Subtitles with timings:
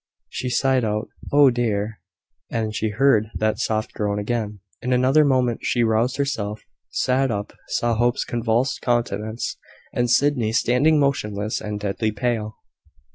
[0.29, 1.99] She sighed out, "Oh, dear!"
[2.49, 4.59] and she heard that soft groan again.
[4.81, 9.57] In another moment she roused herself, sat up, saw Hope's convulsed countenance,
[9.93, 12.57] and Sydney standing motionless and deadly pale.